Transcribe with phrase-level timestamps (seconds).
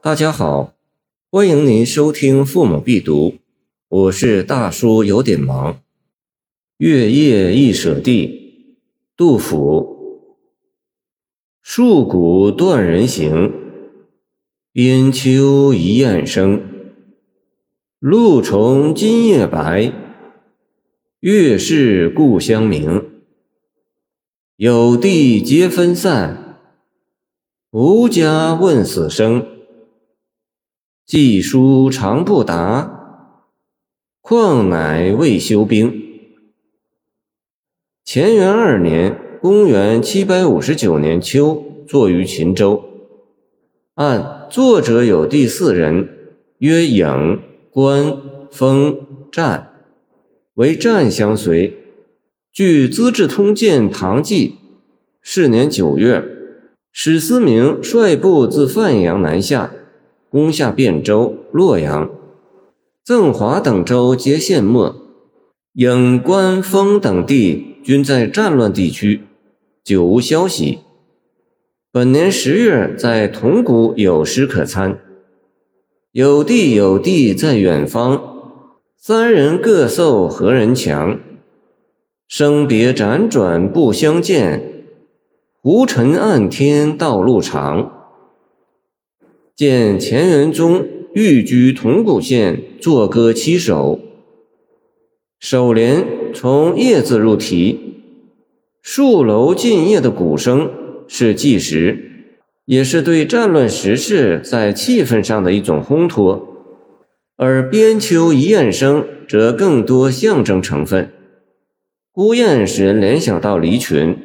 [0.00, 0.74] 大家好，
[1.28, 3.30] 欢迎您收听《父母必读》，
[3.88, 5.80] 我是大叔，有点忙。
[6.76, 8.76] 月夜忆舍弟，
[9.16, 10.30] 杜甫。
[11.64, 13.52] 戍鼓断人行，
[14.72, 16.62] 边秋一雁声。
[17.98, 19.92] 露从今夜白，
[21.18, 23.04] 月是故乡明。
[24.54, 26.60] 有地皆分散，
[27.72, 29.57] 无家问死生。
[31.08, 33.54] 寄书长不达，
[34.20, 36.02] 况乃未休兵。
[38.04, 42.84] 乾元二年（公元759年）秋，作于秦州。
[43.94, 46.10] 按作者有第四人，
[46.58, 48.18] 曰颖、关、
[48.50, 49.70] 封、战，
[50.56, 51.74] 为战相随。
[52.52, 54.48] 据《资治通鉴·唐纪》，
[55.22, 56.22] 是年九月，
[56.92, 59.72] 史思明率部自范阳南下，
[60.30, 62.10] 攻下汴州、洛阳、
[63.02, 64.94] 赠华等州皆陷没，
[65.74, 69.22] 颍关封等地均在战乱地区，
[69.82, 70.80] 久无消息。
[71.90, 75.00] 本年十月，在铜鼓有诗可参
[76.12, 78.22] ：“有地有地在远方，
[78.96, 81.18] 三人各受何人强？”
[82.28, 84.84] 生别辗转不相见，
[85.62, 87.97] 胡尘暗天道路长。
[89.58, 93.98] 见前元宗寓居铜鼓县，作歌七首。
[95.40, 97.96] 首联从“夜”字入题，
[98.84, 100.70] 戍楼尽夜的鼓声
[101.08, 106.40] 是计时，也是对战乱时事在气氛上的一种烘托；
[107.36, 111.10] 而边秋一雁声则更多象征成分。
[112.12, 114.16] 孤雁使人联想到离群，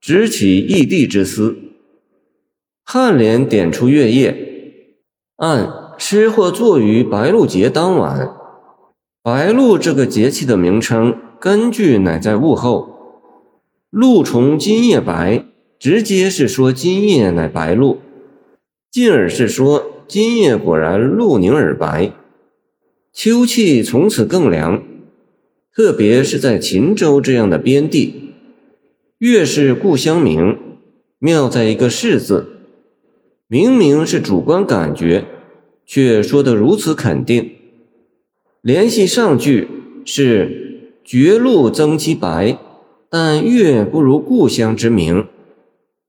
[0.00, 1.56] 直起异地之思。
[2.86, 4.36] 颔联点出月夜，
[5.36, 8.36] 按诗或作于白露节当晚。
[9.22, 12.90] 白露这个节气的名称，根据乃在物后。
[13.90, 15.46] 露从今夜白，
[15.78, 18.00] 直接是说今夜乃白露，
[18.90, 22.12] 进而是说今夜果然露凝而白，
[23.12, 24.82] 秋气从此更凉。
[25.74, 28.34] 特别是在秦州这样的边地，
[29.18, 30.58] 月是故乡明，
[31.18, 32.53] 妙在一个“是”字，
[33.54, 35.26] 明明是主观感觉，
[35.86, 37.52] 却说得如此肯定。
[38.60, 39.68] 联系上句
[40.04, 42.58] 是“绝路增其白，
[43.08, 45.28] 但月不如故乡之明”，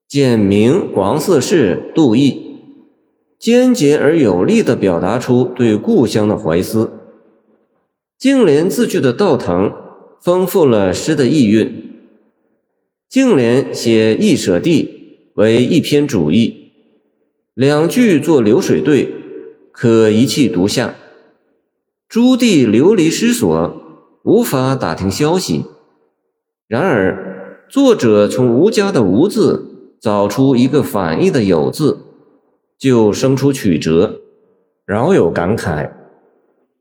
[0.10, 2.56] 简明黄色是杜毅，
[3.38, 6.94] 简洁而有力地表达出对故乡的怀思。
[8.18, 9.72] 净莲字句的倒腾，
[10.20, 11.92] 丰富了诗的意蕴。
[13.08, 16.65] 净莲写易舍地为一篇主义，
[17.56, 19.16] 两句作流水对，
[19.72, 20.96] 可一气读下。
[22.10, 23.82] 朱棣流离失所，
[24.26, 25.64] 无法打听消息。
[26.68, 32.00] 然而，作者从吴家的“吴”字找出一个反义的“有”字，
[32.78, 34.20] 就生出曲折，
[34.86, 35.92] 饶有感慨。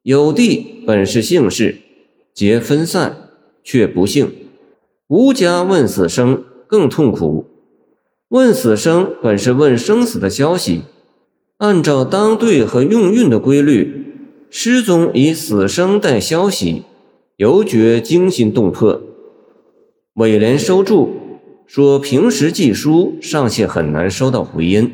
[0.03, 1.77] 有地本是姓氏，
[2.35, 3.29] 皆分散，
[3.63, 4.29] 却不幸。
[5.07, 7.54] 无家问死生，更痛苦。
[8.35, 10.83] 问死生本是问生死的消息，
[11.59, 14.07] 按照当对和用韵的规律，
[14.51, 16.83] 诗中以死生带消息，
[17.37, 19.01] 尤觉惊心动魄。
[20.15, 21.15] 尾联收注
[21.69, 24.91] 说，平时寄书尚且很难收到回音，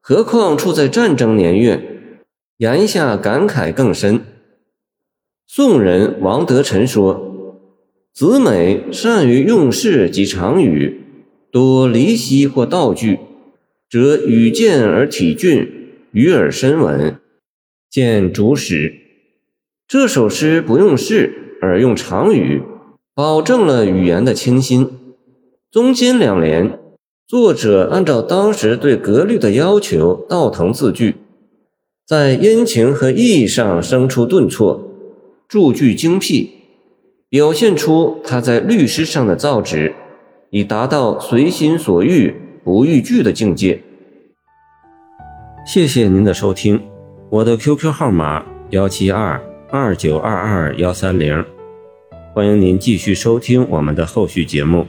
[0.00, 1.90] 何况处在战争年月。
[2.56, 4.22] 言下感慨更深。
[5.46, 7.60] 宋人王德臣说
[8.14, 11.03] ：“子美善于用事及常语，
[11.54, 13.20] 多离析或道具，
[13.88, 17.20] 则语见而体俊，语而深稳。”
[17.88, 18.92] 见主史。
[19.86, 22.60] 这首诗不用事而用常语，
[23.14, 24.90] 保证了语言的清新。
[25.70, 26.76] 中间两联，
[27.28, 31.14] 作者按照当时对格律的要求倒腾字句。
[32.04, 34.88] 在音情和意义上生出顿挫，
[35.46, 36.50] 注句精辟，
[37.28, 39.92] 表现出他在律诗上的造诣，
[40.54, 43.82] 以达到随心所欲不逾矩的境界。
[45.66, 46.80] 谢谢您的收听，
[47.28, 51.44] 我的 QQ 号码幺七二二九二二幺三零，
[52.32, 54.86] 欢迎您继续收听我们的后续节目。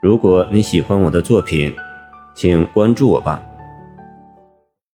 [0.00, 1.74] 如果你喜欢我的作品，
[2.36, 3.42] 请关注我吧。